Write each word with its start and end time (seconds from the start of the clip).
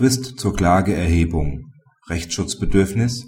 Frist 0.00 0.40
zur 0.40 0.56
Klageerhebung 0.56 1.66
Rechtsschutzbedürfnis 2.08 3.26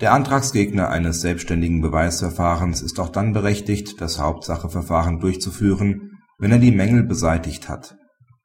Der 0.00 0.14
Antragsgegner 0.14 0.88
eines 0.88 1.20
selbstständigen 1.20 1.82
Beweisverfahrens 1.82 2.80
ist 2.80 2.98
auch 2.98 3.10
dann 3.10 3.34
berechtigt, 3.34 4.00
das 4.00 4.18
Hauptsacheverfahren 4.18 5.20
durchzuführen, 5.20 6.12
wenn 6.38 6.50
er 6.50 6.60
die 6.60 6.70
Mängel 6.70 7.02
beseitigt 7.02 7.68
hat. 7.68 7.98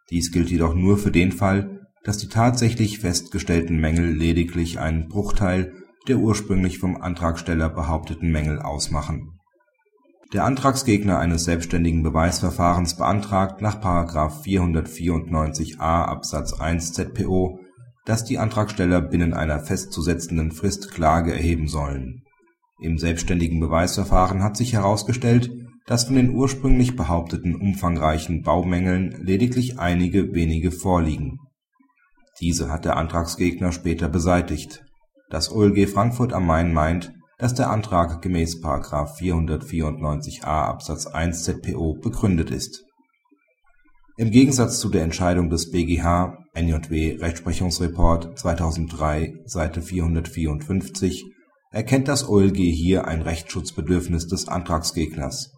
Dies 0.10 0.34
gilt 0.34 0.50
jedoch 0.50 0.76
nur 0.76 0.98
für 0.98 1.10
den 1.10 1.32
Fall, 1.32 1.88
dass 2.04 2.18
die 2.18 2.28
tatsächlich 2.28 3.00
festgestellten 3.00 3.78
Mängel 3.78 4.12
lediglich 4.12 4.82
einen 4.82 5.08
Bruchteil 5.08 5.74
der 6.10 6.18
ursprünglich 6.18 6.80
vom 6.80 6.98
Antragsteller 6.98 7.70
behaupteten 7.70 8.30
Mängel 8.30 8.60
ausmachen. 8.60 9.40
Der 10.34 10.44
Antragsgegner 10.44 11.20
eines 11.20 11.46
selbstständigen 11.46 12.04
Beweisverfahrens 12.04 12.98
beantragt 12.98 13.62
nach§ 13.62 13.82
494a 14.44 15.80
Absatz 15.80 16.60
1 16.60 16.92
ZPO, 16.92 17.60
dass 18.06 18.26
die 18.26 18.38
Antragsteller 18.38 19.00
binnen 19.00 19.34
einer 19.34 19.60
festzusetzenden 19.60 20.52
Frist 20.52 20.92
Klage 20.92 21.34
erheben 21.34 21.70
sollen. 21.70 22.24
Im 22.82 22.98
selbstständigen 22.98 23.62
Beweisverfahren 23.62 24.44
hat 24.44 24.58
sich 24.58 24.74
herausgestellt, 24.74 25.50
dass 25.86 26.04
von 26.04 26.16
den 26.16 26.32
ursprünglich 26.32 26.98
behaupteten 26.98 27.56
umfangreichen 27.56 28.42
Baumängeln 28.42 29.16
lediglich 29.24 29.80
einige 29.80 30.34
wenige 30.34 30.72
vorliegen. 30.72 31.38
Diese 32.42 32.70
hat 32.70 32.84
der 32.84 32.98
Antragsgegner 32.98 33.72
später 33.72 34.10
beseitigt. 34.10 34.84
Das 35.30 35.50
OLG 35.50 35.88
Frankfurt 35.88 36.34
am 36.34 36.46
Main 36.46 36.74
meint, 36.74 37.14
dass 37.38 37.54
der 37.54 37.70
Antrag 37.70 38.22
gemäß§ 38.22 38.64
494a 39.20 40.46
Absatz 40.46 41.06
1 41.06 41.44
ZPO 41.44 41.96
begründet 42.02 42.50
ist. 42.50 42.84
Im 44.18 44.32
Gegensatz 44.32 44.80
zu 44.80 44.90
der 44.90 45.04
Entscheidung 45.04 45.52
des 45.52 45.70
BGH 45.70 46.40
(NJW 46.56 47.18
Rechtsprechungsreport 47.20 48.40
2003, 48.40 49.44
Seite 49.46 49.84
454) 49.84 51.26
erkennt 51.72 52.08
das 52.08 52.28
OLG 52.28 52.58
hier 52.58 53.08
ein 53.08 53.22
Rechtsschutzbedürfnis 53.22 54.26
des 54.26 54.48
Antragsgegners. 54.48 55.54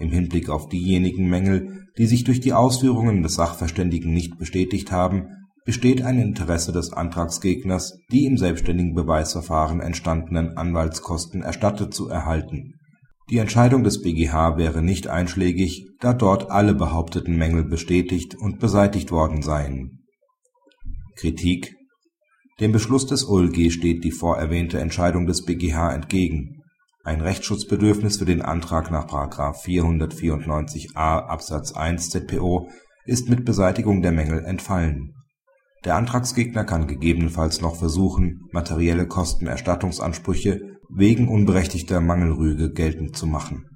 Im 0.00 0.10
Hinblick 0.10 0.48
auf 0.48 0.68
diejenigen 0.68 1.28
Mängel, 1.28 1.86
die 1.98 2.06
sich 2.06 2.24
durch 2.24 2.40
die 2.40 2.52
Ausführungen 2.52 3.22
des 3.22 3.34
Sachverständigen 3.34 4.12
nicht 4.12 4.38
bestätigt 4.38 4.90
haben, 4.90 5.28
besteht 5.64 6.02
ein 6.02 6.18
Interesse 6.18 6.72
des 6.72 6.92
Antragsgegners, 6.92 7.98
die 8.10 8.24
im 8.24 8.36
selbstständigen 8.38 8.94
Beweisverfahren 8.94 9.80
entstandenen 9.80 10.56
Anwaltskosten 10.56 11.42
erstattet 11.42 11.94
zu 11.94 12.08
erhalten. 12.08 12.74
Die 13.30 13.38
Entscheidung 13.38 13.84
des 13.84 14.02
BGH 14.02 14.56
wäre 14.56 14.82
nicht 14.82 15.06
einschlägig, 15.06 15.86
da 16.00 16.12
dort 16.12 16.50
alle 16.50 16.74
behaupteten 16.74 17.36
Mängel 17.36 17.64
bestätigt 17.64 18.34
und 18.34 18.58
beseitigt 18.58 19.12
worden 19.12 19.42
seien. 19.42 20.00
Kritik 21.14 21.76
Dem 22.58 22.72
Beschluss 22.72 23.06
des 23.06 23.28
OLG 23.28 23.70
steht 23.70 24.02
die 24.02 24.10
vorerwähnte 24.10 24.80
Entscheidung 24.80 25.26
des 25.26 25.44
BGH 25.44 25.94
entgegen. 25.94 26.62
Ein 27.04 27.20
Rechtsschutzbedürfnis 27.20 28.16
für 28.18 28.24
den 28.24 28.42
Antrag 28.42 28.90
nach§ 28.90 29.06
494a 29.64 31.26
Absatz 31.26 31.72
1 31.72 32.10
ZPO 32.10 32.68
ist 33.04 33.28
mit 33.28 33.44
Beseitigung 33.44 34.02
der 34.02 34.12
Mängel 34.12 34.44
entfallen. 34.44 35.14
Der 35.84 35.96
Antragsgegner 35.96 36.64
kann 36.64 36.86
gegebenenfalls 36.86 37.60
noch 37.60 37.76
versuchen, 37.76 38.48
materielle 38.52 39.06
Kostenerstattungsansprüche 39.06 40.78
wegen 40.90 41.28
unberechtigter 41.28 42.00
Mangelrüge 42.00 42.72
geltend 42.72 43.16
zu 43.16 43.26
machen 43.26 43.70